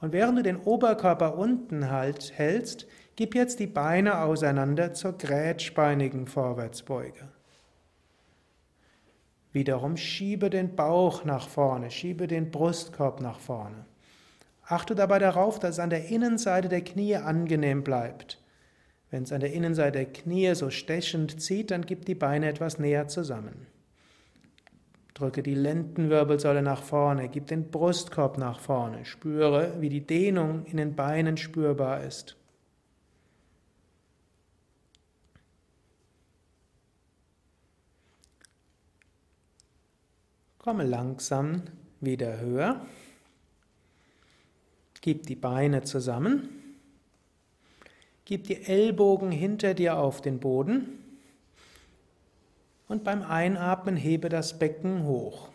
Und 0.00 0.12
während 0.12 0.38
du 0.38 0.42
den 0.42 0.58
Oberkörper 0.58 1.36
unten 1.36 1.90
halt 1.90 2.32
hältst, 2.36 2.86
gib 3.16 3.34
jetzt 3.34 3.58
die 3.58 3.66
Beine 3.66 4.20
auseinander 4.20 4.92
zur 4.92 5.18
grätschbeinigen 5.18 6.26
Vorwärtsbeuge. 6.26 7.28
Wiederum 9.52 9.96
schiebe 9.96 10.50
den 10.50 10.76
Bauch 10.76 11.24
nach 11.24 11.48
vorne, 11.48 11.90
schiebe 11.90 12.26
den 12.26 12.50
Brustkorb 12.50 13.20
nach 13.20 13.38
vorne. 13.38 13.86
Achte 14.66 14.94
dabei 14.94 15.18
darauf, 15.18 15.58
dass 15.58 15.76
es 15.76 15.78
an 15.78 15.90
der 15.90 16.06
Innenseite 16.08 16.68
der 16.68 16.82
Knie 16.82 17.16
angenehm 17.16 17.82
bleibt. 17.82 18.43
Wenn 19.14 19.22
es 19.22 19.30
an 19.30 19.42
der 19.42 19.52
Innenseite 19.52 19.98
der 19.98 20.06
Knie 20.06 20.56
so 20.56 20.70
stechend 20.70 21.40
zieht, 21.40 21.70
dann 21.70 21.86
gib 21.86 22.04
die 22.04 22.16
Beine 22.16 22.48
etwas 22.48 22.80
näher 22.80 23.06
zusammen. 23.06 23.68
Drücke 25.14 25.44
die 25.44 25.54
Lendenwirbelsäule 25.54 26.62
nach 26.62 26.82
vorne, 26.82 27.28
gib 27.28 27.46
den 27.46 27.70
Brustkorb 27.70 28.38
nach 28.38 28.58
vorne, 28.58 29.04
spüre, 29.04 29.80
wie 29.80 29.88
die 29.88 30.04
Dehnung 30.04 30.64
in 30.64 30.78
den 30.78 30.96
Beinen 30.96 31.36
spürbar 31.36 32.02
ist. 32.02 32.36
Komme 40.58 40.82
langsam 40.82 41.62
wieder 42.00 42.40
höher. 42.40 42.84
Gib 45.02 45.28
die 45.28 45.36
Beine 45.36 45.82
zusammen. 45.82 46.63
Gib 48.24 48.44
die 48.44 48.64
Ellbogen 48.64 49.30
hinter 49.30 49.74
dir 49.74 49.98
auf 49.98 50.22
den 50.22 50.40
Boden 50.40 50.98
und 52.88 53.04
beim 53.04 53.22
Einatmen 53.22 53.96
hebe 53.96 54.28
das 54.28 54.58
Becken 54.58 55.04
hoch. 55.04 55.48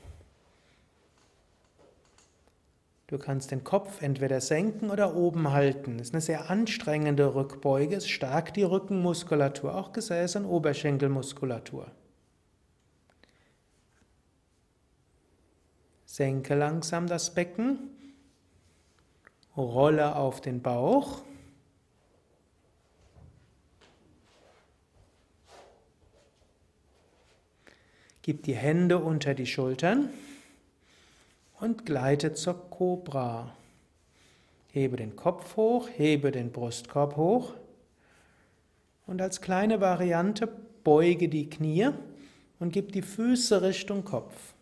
Du 3.07 3.17
kannst 3.17 3.49
den 3.49 3.63
Kopf 3.63 4.03
entweder 4.03 4.39
senken 4.39 4.91
oder 4.91 5.15
oben 5.15 5.51
halten. 5.51 5.97
Das 5.97 6.09
ist 6.09 6.13
eine 6.13 6.21
sehr 6.21 6.51
anstrengende 6.51 7.33
Rückbeuge. 7.33 7.95
Es 7.95 8.07
stärkt 8.07 8.55
die 8.55 8.61
Rückenmuskulatur, 8.61 9.73
auch 9.73 9.93
Gesäß- 9.93 10.38
und 10.38 10.45
Oberschenkelmuskulatur. 10.45 11.88
Senke 16.05 16.53
langsam 16.53 17.07
das 17.07 17.33
Becken, 17.33 17.79
rolle 19.57 20.15
auf 20.15 20.39
den 20.39 20.61
Bauch. 20.61 21.23
Gib 28.29 28.43
die 28.43 28.53
Hände 28.53 29.00
unter 29.00 29.33
die 29.33 29.48
Schultern 29.48 30.12
und 31.59 31.88
gleite 31.88 32.33
zur 32.33 32.69
Kobra. 32.69 33.55
Hebe 34.71 34.98
den 34.98 35.15
Kopf 35.15 35.55
hoch, 35.55 35.89
hebe 35.89 36.29
den 36.29 36.51
Brustkorb 36.51 37.15
hoch 37.15 37.55
und 39.07 39.19
als 39.19 39.41
kleine 39.41 39.81
Variante 39.81 40.48
beuge 40.83 41.27
die 41.27 41.50
Knie 41.50 41.89
und 42.59 42.71
gib 42.71 42.91
die 42.91 43.01
Füße 43.01 43.63
Richtung 43.63 44.05
Kopf. 44.05 44.53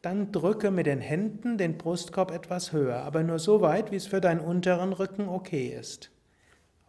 Dann 0.00 0.30
drücke 0.30 0.70
mit 0.70 0.86
den 0.86 1.00
Händen 1.00 1.58
den 1.58 1.76
Brustkorb 1.76 2.30
etwas 2.30 2.70
höher, 2.70 3.02
aber 3.02 3.24
nur 3.24 3.40
so 3.40 3.62
weit, 3.62 3.90
wie 3.90 3.96
es 3.96 4.06
für 4.06 4.20
deinen 4.20 4.38
unteren 4.38 4.92
Rücken 4.92 5.28
okay 5.28 5.76
ist. 5.76 6.12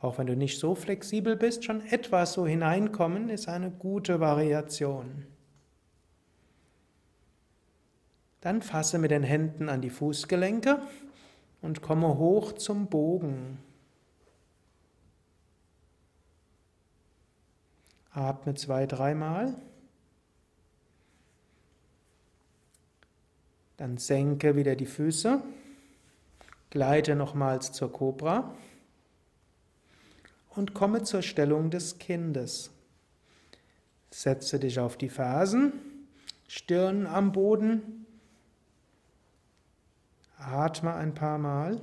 Auch 0.02 0.18
wenn 0.18 0.28
du 0.28 0.36
nicht 0.36 0.60
so 0.60 0.76
flexibel 0.76 1.36
bist, 1.36 1.66
schon 1.66 1.86
etwas 1.86 2.34
so 2.34 2.48
hineinkommen 2.48 3.30
ist 3.30 3.50
eine 3.50 3.70
gute 3.70 4.20
Variation. 4.20 5.26
Dann 8.42 8.62
fasse 8.62 8.98
mit 8.98 9.12
den 9.12 9.24
Händen 9.24 9.68
an 9.68 9.82
die 9.82 9.90
Fußgelenke 9.90 10.82
und 11.62 11.82
komme 11.82 12.18
hoch 12.18 12.54
zum 12.54 12.88
Bogen. 12.88 13.60
Atme 18.12 18.54
zwei, 18.54 18.86
dreimal. 18.86 19.54
Dann 23.76 23.98
senke 23.98 24.56
wieder 24.56 24.76
die 24.76 24.86
Füße. 24.86 25.42
Gleite 26.70 27.16
nochmals 27.16 27.72
zur 27.74 27.92
Kobra. 27.92 28.56
Und 30.60 30.74
komme 30.74 31.04
zur 31.04 31.22
Stellung 31.22 31.70
des 31.72 32.00
Kindes. 32.00 32.70
Setze 34.12 34.60
dich 34.60 34.78
auf 34.78 34.98
die 34.98 35.08
Fersen, 35.08 35.72
Stirn 36.50 37.08
am 37.08 37.32
Boden. 37.32 38.06
Atme 40.38 40.94
ein 40.96 41.14
paar 41.14 41.38
Mal. 41.38 41.80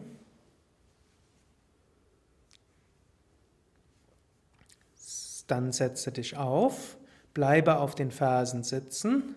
Dann 5.46 5.72
setze 5.72 6.12
dich 6.12 6.36
auf, 6.36 6.98
bleibe 7.32 7.78
auf 7.78 7.94
den 7.94 8.10
Fersen 8.10 8.62
sitzen 8.62 9.36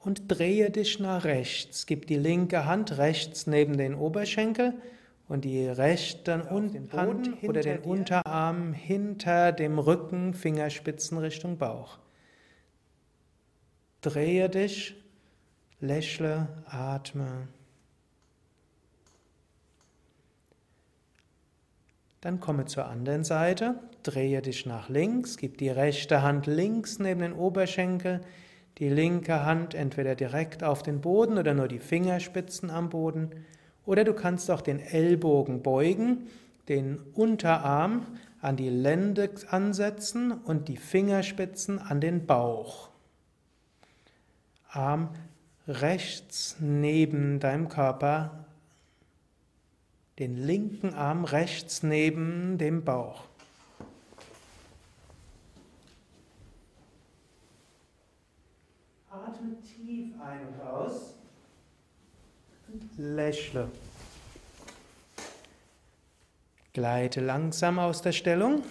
und 0.00 0.22
drehe 0.28 0.70
dich 0.70 0.98
nach 0.98 1.24
rechts. 1.24 1.84
Gib 1.84 2.06
die 2.06 2.16
linke 2.16 2.64
Hand 2.64 2.96
rechts 2.96 3.46
neben 3.46 3.76
den 3.76 3.94
Oberschenkel 3.94 4.72
und 5.28 5.44
die 5.44 5.66
rechte 5.66 6.48
Hand 6.50 7.42
oder 7.42 7.60
den 7.60 7.80
Unterarm 7.80 8.72
hinter 8.72 9.52
dem 9.52 9.78
Rücken, 9.78 10.34
Fingerspitzen 10.34 11.18
Richtung 11.18 11.58
Bauch. 11.58 11.98
Drehe 14.02 14.48
dich, 14.48 14.94
lächle, 15.80 16.48
atme. 16.66 17.48
Dann 22.20 22.40
komme 22.40 22.66
zur 22.66 22.86
anderen 22.86 23.24
Seite, 23.24 23.80
drehe 24.02 24.42
dich 24.42 24.66
nach 24.66 24.88
links, 24.88 25.36
gib 25.36 25.58
die 25.58 25.68
rechte 25.68 26.22
Hand 26.22 26.46
links 26.46 26.98
neben 26.98 27.20
den 27.20 27.32
Oberschenkel, 27.32 28.20
die 28.78 28.88
linke 28.88 29.44
Hand 29.44 29.74
entweder 29.74 30.14
direkt 30.14 30.62
auf 30.62 30.82
den 30.82 31.00
Boden 31.00 31.38
oder 31.38 31.54
nur 31.54 31.68
die 31.68 31.78
Fingerspitzen 31.78 32.70
am 32.70 32.90
Boden. 32.90 33.30
Oder 33.86 34.04
du 34.04 34.12
kannst 34.12 34.50
auch 34.50 34.60
den 34.60 34.80
Ellbogen 34.80 35.62
beugen, 35.62 36.26
den 36.68 36.98
Unterarm 37.14 38.06
an 38.42 38.56
die 38.56 38.68
Lende 38.68 39.30
ansetzen 39.48 40.32
und 40.32 40.68
die 40.68 40.76
Fingerspitzen 40.76 41.78
an 41.78 42.00
den 42.00 42.26
Bauch. 42.26 42.90
Arm 44.68 45.10
rechts 45.66 46.56
neben 46.60 47.40
deinem 47.40 47.68
Körper 47.68 48.44
den 50.18 50.36
linken 50.36 50.94
Arm 50.94 51.24
rechts 51.24 51.82
neben 51.82 52.56
dem 52.56 52.84
Bauch. 52.84 53.24
Atme 59.10 59.56
tief 59.60 60.14
ein 60.20 60.46
und 60.48 60.60
aus. 60.62 61.05
Lächle. 62.98 63.68
Gleite 66.72 67.20
langsam 67.20 67.78
aus 67.78 68.00
der 68.00 68.12
Stellung. 68.12 68.62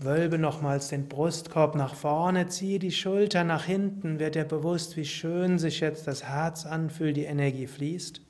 Wölbe 0.00 0.36
nochmals 0.38 0.88
den 0.88 1.08
Brustkorb 1.08 1.76
nach 1.76 1.94
vorne, 1.94 2.48
ziehe 2.48 2.80
die 2.80 2.90
Schulter 2.90 3.44
nach 3.44 3.64
hinten, 3.64 4.18
wird 4.18 4.34
dir 4.34 4.44
bewusst, 4.44 4.96
wie 4.96 5.04
schön 5.04 5.60
sich 5.60 5.78
jetzt 5.78 6.08
das 6.08 6.24
Herz 6.24 6.66
anfühlt, 6.66 7.16
die 7.16 7.24
Energie 7.24 7.68
fließt 7.68 8.20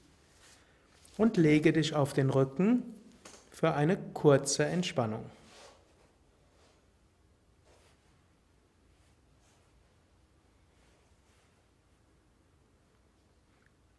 und 1.17 1.39
lege 1.39 1.73
dich 1.73 1.95
auf 1.95 2.13
den 2.13 2.29
Rücken 2.29 2.83
für 3.51 3.73
eine 3.73 3.97
kurze 3.97 4.67
Entspannung. 4.67 5.25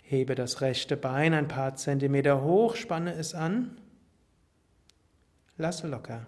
Hebe 0.07 0.35
das 0.35 0.61
rechte 0.61 0.97
Bein 0.97 1.33
ein 1.33 1.47
paar 1.47 1.75
Zentimeter 1.75 2.43
hoch, 2.43 2.75
spanne 2.75 3.15
es 3.15 3.33
an, 3.33 3.81
lasse 5.57 5.87
locker. 5.87 6.27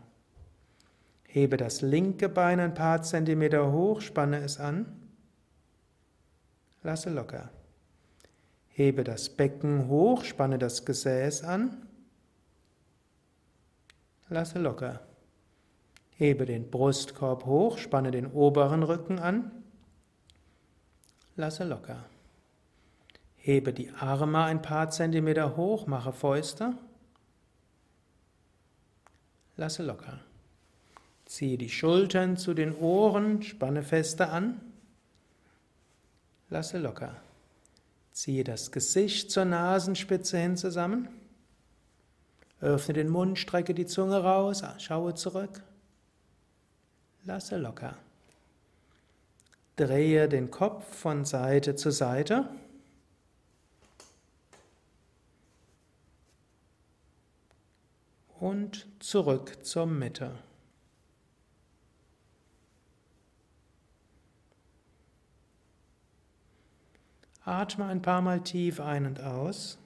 Hebe 1.27 1.57
das 1.57 1.81
linke 1.81 2.27
Bein 2.27 2.59
ein 2.59 2.73
paar 2.73 3.03
Zentimeter 3.03 3.71
hoch, 3.71 4.01
spanne 4.01 4.39
es 4.39 4.59
an, 4.59 4.87
lasse 6.81 7.11
locker. 7.11 7.51
Hebe 8.69 9.03
das 9.03 9.29
Becken 9.29 9.87
hoch, 9.87 10.23
spanne 10.23 10.57
das 10.57 10.83
Gesäß 10.83 11.43
an. 11.43 11.85
Lasse 14.29 14.57
locker. 14.57 15.01
Hebe 16.15 16.47
den 16.47 16.71
Brustkorb 16.71 17.45
hoch, 17.45 17.77
spanne 17.77 18.09
den 18.09 18.25
oberen 18.25 18.81
Rücken 18.81 19.19
an. 19.19 19.51
Lasse 21.35 21.63
locker. 21.63 22.05
Hebe 23.47 23.71
die 23.71 23.89
Arme 23.91 24.43
ein 24.43 24.62
paar 24.62 24.89
Zentimeter 24.89 25.55
hoch, 25.55 25.88
mache 25.88 26.12
Fäuste. 26.12 26.77
Lasse 29.55 29.83
locker. 29.83 30.19
Ziehe 31.23 31.57
die 31.57 31.69
Schultern 31.69 32.36
zu 32.36 32.53
den 32.53 32.75
Ohren, 32.75 33.41
spanne 33.41 33.83
feste 33.83 34.27
an. 34.27 34.60
Lasse 36.49 36.77
locker. 36.77 37.15
Ziehe 38.12 38.43
das 38.43 38.73
Gesicht 38.73 39.31
zur 39.31 39.45
Nasenspitze 39.45 40.38
hin 40.38 40.57
zusammen. 40.57 41.07
Öffne 42.60 42.95
den 42.95 43.07
Mund, 43.07 43.39
strecke 43.39 43.73
die 43.73 43.86
Zunge 43.86 44.21
raus, 44.21 44.62
schaue 44.79 45.15
zurück. 45.15 45.63
Lasse 47.23 47.55
locker. 47.55 47.95
Drehe 49.77 50.27
den 50.27 50.51
Kopf 50.51 50.83
von 50.97 51.23
Seite 51.23 51.77
zu 51.77 51.91
Seite. 51.91 52.49
Und 58.39 58.88
zurück 59.00 59.65
zur 59.65 59.88
Mitte. 59.88 60.32
Atme 67.43 67.86
ein 67.86 68.02
paar 68.02 68.21
Mal 68.21 68.41
tief 68.41 68.80
ein 68.80 69.06
und 69.06 69.21
aus. 69.21 69.80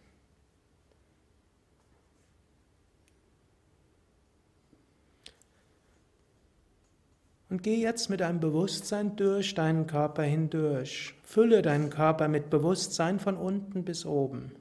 Und 7.49 7.63
geh 7.63 7.75
jetzt 7.75 8.09
mit 8.09 8.21
deinem 8.21 8.39
Bewusstsein 8.39 9.15
durch 9.15 9.53
deinen 9.53 9.85
Körper 9.85 10.23
hindurch. 10.23 11.13
Fülle 11.23 11.61
deinen 11.61 11.89
Körper 11.89 12.29
mit 12.29 12.49
Bewusstsein 12.49 13.19
von 13.19 13.37
unten 13.37 13.83
bis 13.83 14.05
oben. 14.05 14.53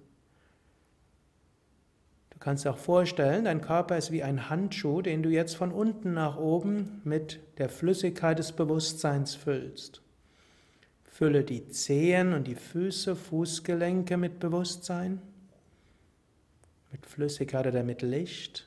Du 2.41 2.45
kannst 2.45 2.65
dir 2.65 2.71
auch 2.71 2.79
vorstellen, 2.79 3.45
dein 3.45 3.61
Körper 3.61 3.99
ist 3.99 4.13
wie 4.13 4.23
ein 4.23 4.49
Handschuh, 4.49 5.03
den 5.03 5.23
du 5.23 5.29
jetzt 5.29 5.57
von 5.57 5.73
unten 5.73 6.15
nach 6.15 6.39
oben 6.39 7.03
mit 7.05 7.39
der 7.59 7.69
Flüssigkeit 7.69 8.39
des 8.39 8.53
Bewusstseins 8.53 9.35
füllst. 9.35 10.01
Fülle 11.05 11.45
die 11.45 11.69
Zehen 11.69 12.33
und 12.33 12.47
die 12.47 12.55
Füße, 12.55 13.15
Fußgelenke 13.15 14.17
mit 14.17 14.39
Bewusstsein, 14.39 15.21
mit 16.91 17.05
Flüssigkeit 17.05 17.67
oder 17.67 17.83
mit 17.83 18.01
Licht. 18.01 18.67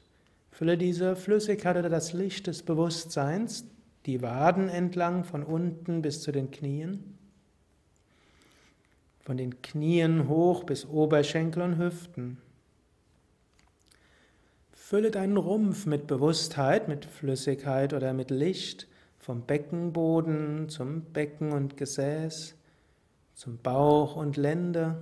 Fülle 0.51 0.77
diese 0.77 1.15
Flüssigkeit 1.15 1.75
oder 1.75 1.89
das 1.89 2.13
Licht 2.13 2.45
des 2.45 2.61
Bewusstseins, 2.61 3.65
die 4.05 4.21
Waden 4.21 4.69
entlang 4.69 5.23
von 5.23 5.41
unten 5.41 6.03
bis 6.03 6.21
zu 6.21 6.31
den 6.31 6.51
Knien, 6.51 7.17
von 9.21 9.35
den 9.35 9.63
Knien 9.63 10.27
hoch 10.27 10.63
bis 10.63 10.85
Oberschenkel 10.85 11.63
und 11.63 11.79
Hüften. 11.79 12.37
Fülle 14.93 15.09
deinen 15.09 15.37
Rumpf 15.37 15.87
mit 15.87 16.05
Bewusstheit, 16.05 16.87
mit 16.87 17.05
Flüssigkeit 17.05 17.95
oder 17.95 18.13
mit 18.13 18.29
Licht 18.29 18.87
vom 19.17 19.41
Beckenboden 19.41 20.69
zum 20.69 21.01
Becken 21.05 21.51
und 21.51 21.77
Gesäß, 21.77 22.53
zum 23.33 23.57
Bauch 23.57 24.15
und 24.15 24.37
Lende, 24.37 25.01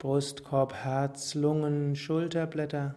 Brustkorb, 0.00 0.74
Herz, 0.74 1.36
Lungen, 1.36 1.94
Schulterblätter. 1.94 2.96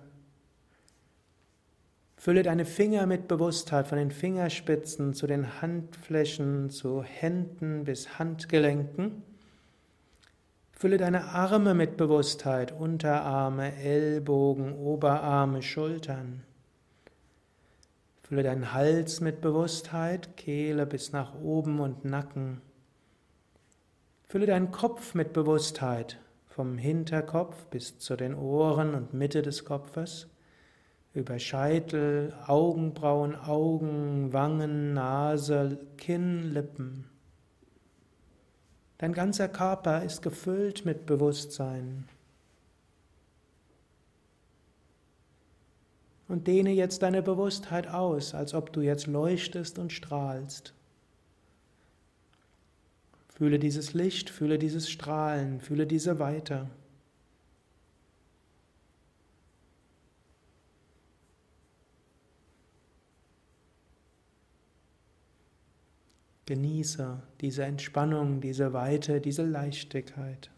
Fülle 2.18 2.42
deine 2.42 2.66
Finger 2.66 3.06
mit 3.06 3.28
Bewusstheit 3.28 3.86
von 3.86 4.00
den 4.00 4.10
Fingerspitzen 4.10 5.14
zu 5.14 5.28
den 5.28 5.62
Handflächen, 5.62 6.72
zu 6.72 7.04
Händen 7.04 7.84
bis 7.84 8.18
Handgelenken. 8.18 9.22
Fülle 10.80 10.96
deine 10.96 11.26
Arme 11.26 11.74
mit 11.74 11.98
Bewusstheit, 11.98 12.72
Unterarme, 12.72 13.76
Ellbogen, 13.76 14.72
Oberarme, 14.78 15.62
Schultern. 15.62 16.44
Fülle 18.24 18.44
deinen 18.44 18.72
Hals 18.72 19.20
mit 19.20 19.42
Bewusstheit, 19.42 20.38
Kehle 20.38 20.86
bis 20.86 21.12
nach 21.12 21.36
oben 21.36 21.82
und 21.82 22.06
Nacken. 22.06 22.62
Fülle 24.30 24.46
deinen 24.46 24.72
Kopf 24.72 25.16
mit 25.16 25.34
Bewusstheit, 25.34 26.18
vom 26.48 26.78
Hinterkopf 26.78 27.66
bis 27.66 28.00
zu 28.00 28.16
den 28.16 28.34
Ohren 28.34 28.96
und 28.96 29.14
Mitte 29.14 29.42
des 29.42 29.66
Kopfes, 29.66 30.30
über 31.14 31.40
Scheitel, 31.40 32.34
Augenbrauen, 32.48 33.36
Augen, 33.36 34.32
Wangen, 34.32 34.94
Nase, 34.94 35.78
Kinn, 35.98 36.54
Lippen. 36.54 37.19
Dein 39.00 39.14
ganzer 39.14 39.48
Körper 39.48 40.04
ist 40.04 40.22
gefüllt 40.22 40.86
mit 40.86 41.06
Bewusstsein. 41.06 42.08
Und 46.28 46.48
dehne 46.48 46.72
jetzt 46.72 47.02
deine 47.02 47.24
Bewusstheit 47.24 47.88
aus, 47.88 48.36
als 48.36 48.54
ob 48.54 48.72
du 48.74 48.82
jetzt 48.82 49.08
leuchtest 49.08 49.80
und 49.80 49.94
strahlst. 49.94 50.74
Fühle 53.30 53.58
dieses 53.58 53.94
Licht, 53.94 54.30
fühle 54.30 54.60
dieses 54.60 54.90
Strahlen, 54.90 55.62
fühle 55.62 55.88
diese 55.88 56.20
Weite. 56.20 56.68
Genieße 66.50 67.22
diese 67.42 67.64
Entspannung, 67.64 68.42
diese 68.42 68.74
Weite, 68.74 69.22
diese 69.22 69.46
Leichtigkeit. 69.46 70.50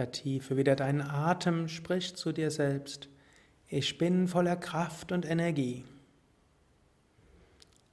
Vertiefe 0.00 0.56
wieder 0.56 0.76
deinen 0.76 1.02
Atem, 1.02 1.68
sprich 1.68 2.16
zu 2.16 2.32
dir 2.32 2.50
selbst. 2.50 3.10
Ich 3.68 3.98
bin 3.98 4.28
voller 4.28 4.56
Kraft 4.56 5.12
und 5.12 5.26
Energie. 5.26 5.84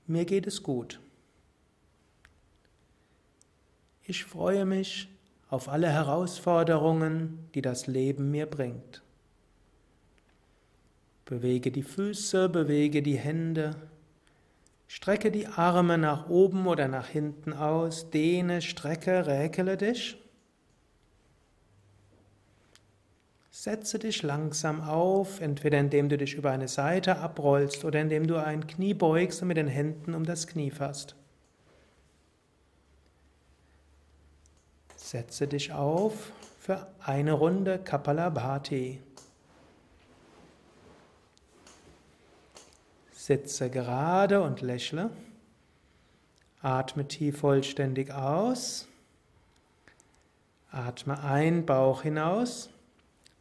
Mir 0.06 0.24
geht 0.24 0.48
es 0.48 0.64
gut. 0.64 1.02
Ich 4.06 4.24
freue 4.24 4.64
mich 4.64 5.10
auf 5.50 5.68
alle 5.68 5.90
Herausforderungen, 5.90 7.50
die 7.54 7.62
das 7.62 7.88
Leben 7.88 8.32
mir 8.32 8.46
bringt. 8.46 9.04
Bewege 11.26 11.74
die 11.74 11.84
Füße, 11.84 12.48
bewege 12.48 13.04
die 13.04 13.18
Hände, 13.18 13.76
strecke 14.88 15.30
die 15.30 15.48
Arme 15.48 15.98
nach 15.98 16.30
oben 16.30 16.68
oder 16.68 16.88
nach 16.88 17.10
hinten 17.10 17.52
aus, 17.52 18.12
dehne, 18.12 18.62
strecke, 18.62 19.28
räkele 19.28 19.76
dich. 19.76 20.18
Setze 23.60 23.98
dich 23.98 24.22
langsam 24.22 24.82
auf, 24.82 25.42
entweder 25.42 25.80
indem 25.80 26.10
du 26.10 26.18
dich 26.20 26.36
über 26.36 26.52
eine 26.52 26.68
Seite 26.68 27.18
abrollst 27.18 27.86
oder 27.86 28.00
indem 28.00 28.28
du 28.28 28.36
ein 28.36 28.68
Knie 28.68 28.94
beugst 28.94 29.42
und 29.42 29.48
mit 29.48 29.58
den 29.58 29.68
Händen 29.68 30.14
um 30.14 30.26
das 30.26 30.46
Knie 30.46 30.70
fasst. 30.70 31.16
Setze 34.96 35.48
dich 35.48 35.74
auf 35.74 36.32
für 36.60 36.86
eine 37.00 37.34
Runde 37.34 37.80
Kapalabhati. 37.80 39.02
Sitze 43.12 43.72
gerade 43.72 44.40
und 44.44 44.62
lächle. 44.62 45.10
Atme 46.62 47.08
tief 47.08 47.40
vollständig 47.40 48.14
aus. 48.14 48.88
Atme 50.70 51.24
ein, 51.24 51.66
Bauch 51.66 52.04
hinaus. 52.04 52.70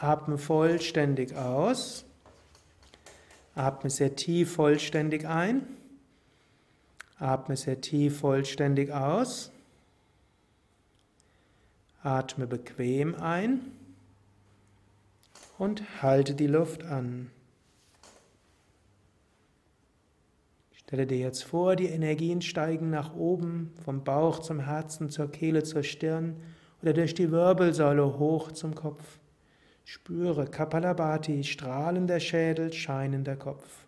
Atme 0.00 0.38
vollständig 0.38 1.36
aus. 1.36 2.06
Atme 3.54 3.90
sehr 3.90 4.16
tief 4.16 4.54
vollständig 4.54 5.26
ein. 5.26 5.66
Atme 7.18 7.56
sehr 7.56 7.80
tief 7.80 8.20
vollständig 8.20 8.90
aus. 8.92 9.50
Atme 12.02 12.46
bequem 12.46 13.14
ein 13.14 13.60
und 15.58 16.02
halte 16.02 16.34
die 16.34 16.46
Luft 16.46 16.82
an. 16.84 17.30
Stelle 20.72 21.06
dir 21.06 21.18
jetzt 21.18 21.44
vor, 21.44 21.76
die 21.76 21.88
Energien 21.88 22.40
steigen 22.40 22.88
nach 22.88 23.14
oben, 23.14 23.74
vom 23.84 24.02
Bauch 24.02 24.38
zum 24.38 24.60
Herzen, 24.60 25.10
zur 25.10 25.30
Kehle, 25.30 25.62
zur 25.62 25.82
Stirn 25.82 26.36
oder 26.80 26.94
durch 26.94 27.14
die 27.14 27.30
Wirbelsäule 27.30 28.18
hoch 28.18 28.52
zum 28.52 28.74
Kopf. 28.74 29.19
Spüre 29.84 30.46
Kapalabhati, 30.46 31.44
strahlender 31.44 32.20
Schädel, 32.20 32.72
scheinender 32.72 33.36
Kopf. 33.36 33.86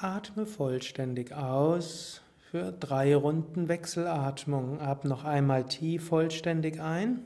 Atme 0.00 0.46
vollständig 0.46 1.32
aus 1.32 2.22
für 2.50 2.72
drei 2.72 3.14
Runden 3.14 3.68
Wechselatmung. 3.68 4.80
Atme 4.80 5.10
noch 5.10 5.24
einmal 5.24 5.64
tief 5.64 6.08
vollständig 6.08 6.80
ein. 6.80 7.24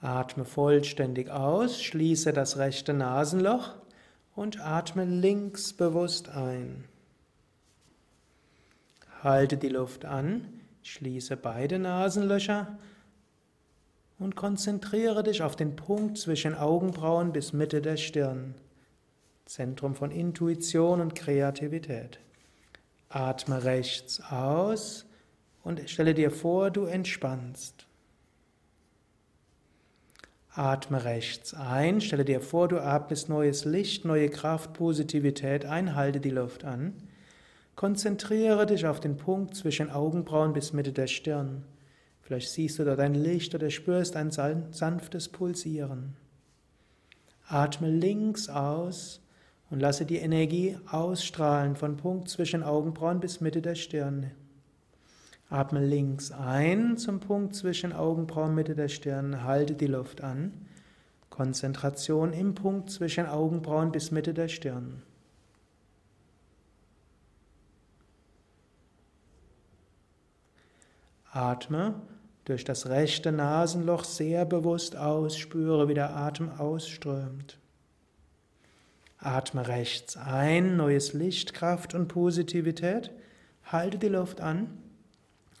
Atme 0.00 0.44
vollständig 0.44 1.28
aus, 1.28 1.82
schließe 1.82 2.32
das 2.32 2.56
rechte 2.56 2.94
Nasenloch 2.94 3.74
und 4.34 4.60
atme 4.60 5.04
links 5.04 5.72
bewusst 5.74 6.30
ein. 6.30 6.84
Halte 9.22 9.56
die 9.58 9.68
Luft 9.68 10.04
an, 10.04 10.46
schließe 10.82 11.36
beide 11.36 11.78
Nasenlöcher 11.78 12.78
und 14.18 14.36
konzentriere 14.36 15.22
dich 15.22 15.42
auf 15.42 15.56
den 15.56 15.76
Punkt 15.76 16.16
zwischen 16.16 16.54
Augenbrauen 16.54 17.32
bis 17.32 17.52
Mitte 17.52 17.82
der 17.82 17.96
Stirn, 17.96 18.54
Zentrum 19.44 19.94
von 19.94 20.12
Intuition 20.12 21.00
und 21.00 21.14
Kreativität. 21.14 22.20
Atme 23.08 23.64
rechts 23.64 24.20
aus 24.20 25.06
und 25.62 25.88
stelle 25.88 26.14
dir 26.14 26.30
vor, 26.30 26.70
du 26.70 26.84
entspannst. 26.84 27.86
Atme 30.50 31.04
rechts 31.04 31.54
ein, 31.54 32.00
stelle 32.00 32.24
dir 32.24 32.40
vor, 32.40 32.68
du 32.68 32.78
atmest 32.82 33.28
neues 33.28 33.64
Licht, 33.64 34.04
neue 34.04 34.28
Kraft, 34.28 34.72
Positivität 34.72 35.64
ein, 35.64 35.94
halte 35.94 36.20
die 36.20 36.30
Luft 36.30 36.64
an. 36.64 36.94
Konzentriere 37.76 38.66
dich 38.66 38.86
auf 38.86 38.98
den 38.98 39.16
Punkt 39.16 39.54
zwischen 39.54 39.88
Augenbrauen 39.88 40.52
bis 40.52 40.72
Mitte 40.72 40.92
der 40.92 41.06
Stirn. 41.06 41.64
Vielleicht 42.22 42.50
siehst 42.50 42.78
du 42.78 42.84
dort 42.84 42.98
ein 42.98 43.14
Licht 43.14 43.54
oder 43.54 43.70
spürst 43.70 44.16
ein 44.16 44.30
sanftes 44.32 45.28
Pulsieren. 45.28 46.16
Atme 47.46 47.88
links 47.88 48.48
aus 48.48 49.20
und 49.70 49.80
lasse 49.80 50.06
die 50.06 50.16
Energie 50.16 50.78
ausstrahlen 50.90 51.76
von 51.76 51.96
Punkt 51.96 52.28
zwischen 52.28 52.62
Augenbrauen 52.62 53.20
bis 53.20 53.40
Mitte 53.40 53.60
der 53.60 53.74
Stirn. 53.74 54.30
Atme 55.50 55.84
links 55.84 56.30
ein 56.30 56.96
zum 56.98 57.20
Punkt 57.20 57.54
zwischen 57.54 57.92
Augenbrauen 57.92 58.54
Mitte 58.54 58.74
der 58.74 58.88
Stirn, 58.88 59.44
halte 59.44 59.74
die 59.74 59.86
Luft 59.86 60.22
an. 60.22 60.52
Konzentration 61.30 62.32
im 62.32 62.54
Punkt 62.54 62.90
zwischen 62.90 63.26
Augenbrauen 63.26 63.92
bis 63.92 64.10
Mitte 64.10 64.34
der 64.34 64.48
Stirn. 64.48 65.02
Atme 71.30 71.94
durch 72.44 72.64
das 72.64 72.88
rechte 72.88 73.30
Nasenloch 73.30 74.04
sehr 74.04 74.44
bewusst 74.44 74.96
aus, 74.96 75.36
spüre, 75.36 75.88
wie 75.88 75.94
der 75.94 76.16
Atem 76.16 76.50
ausströmt. 76.50 77.58
Atme 79.18 79.66
rechts 79.66 80.16
ein, 80.16 80.76
neues 80.76 81.12
Licht, 81.12 81.52
Kraft 81.52 81.92
und 81.94 82.06
Positivität. 82.08 83.10
Halte 83.64 83.98
die 83.98 84.08
Luft 84.08 84.40
an. 84.40 84.78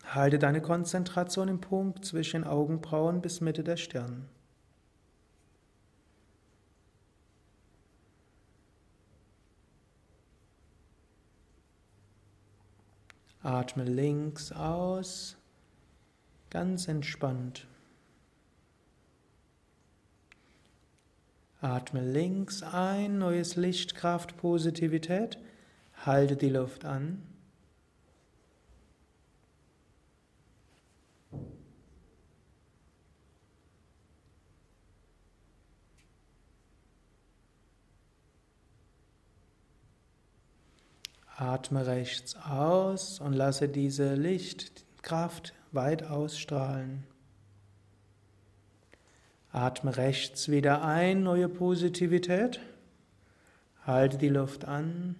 Halte 0.04 0.38
deine 0.38 0.62
Konzentration 0.62 1.48
im 1.48 1.60
Punkt 1.60 2.04
zwischen 2.04 2.44
Augenbrauen 2.44 3.20
bis 3.20 3.40
Mitte 3.40 3.64
der 3.64 3.76
Stirn. 3.76 4.28
Atme 13.42 13.84
links 13.84 14.52
aus, 14.52 15.36
ganz 16.50 16.86
entspannt. 16.88 17.66
Atme 21.60 22.00
links 22.00 22.62
ein, 22.62 23.18
neues 23.18 23.56
Licht, 23.56 23.96
Kraft, 23.96 24.36
Positivität. 24.36 25.38
Halte 26.06 26.36
die 26.36 26.50
Luft 26.50 26.84
an. 26.84 27.22
Atme 41.36 41.86
rechts 41.86 42.36
aus 42.36 43.20
und 43.20 43.32
lasse 43.32 43.68
diese 43.68 44.14
Lichtkraft 44.14 45.54
weit 45.72 46.04
ausstrahlen. 46.04 47.04
Atme 49.52 49.96
rechts 49.96 50.50
wieder 50.50 50.82
ein, 50.82 51.22
neue 51.22 51.48
Positivität. 51.48 52.60
Halte 53.86 54.18
die 54.18 54.28
Luft 54.28 54.66
an. 54.66 55.16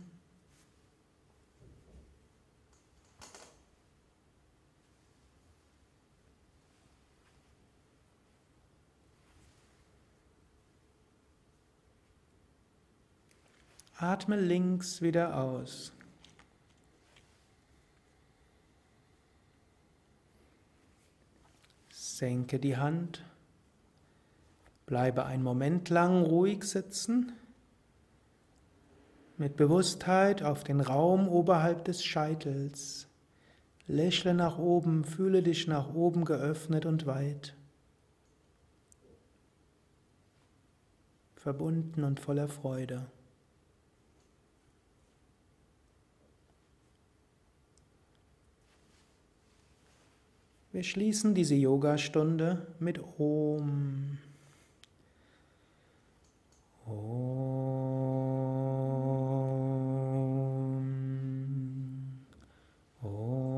Atme 13.96 14.36
links 14.36 15.02
wieder 15.02 15.36
aus. 15.36 15.92
Senke 21.90 22.60
die 22.60 22.76
Hand. 22.76 23.24
Bleibe 24.88 25.26
einen 25.26 25.42
Moment 25.42 25.90
lang 25.90 26.22
ruhig 26.22 26.64
sitzen. 26.64 27.32
Mit 29.36 29.54
Bewusstheit 29.54 30.42
auf 30.42 30.64
den 30.64 30.80
Raum 30.80 31.28
oberhalb 31.28 31.84
des 31.84 32.02
Scheitels. 32.02 33.06
Lächle 33.86 34.32
nach 34.32 34.56
oben, 34.56 35.04
fühle 35.04 35.42
dich 35.42 35.66
nach 35.66 35.92
oben 35.92 36.24
geöffnet 36.24 36.86
und 36.86 37.04
weit. 37.04 37.54
Verbunden 41.36 42.02
und 42.02 42.18
voller 42.18 42.48
Freude. 42.48 43.10
Wir 50.72 50.82
schließen 50.82 51.34
diese 51.34 51.56
Yogastunde 51.56 52.66
mit 52.78 53.00
Om. 53.18 54.16
Om. 56.88 56.94
Om. 63.02 63.48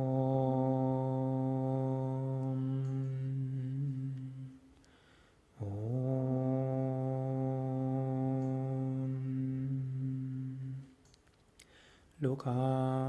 Om. 5.60 6.10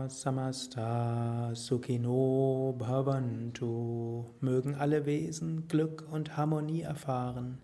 Samasta 0.09 1.55
sukhino 1.55 2.73
bhavantu. 2.77 4.25
Mögen 4.39 4.75
alle 4.75 5.05
Wesen 5.05 5.67
Glück 5.67 6.05
und 6.11 6.37
Harmonie 6.37 6.81
erfahren. 6.81 7.57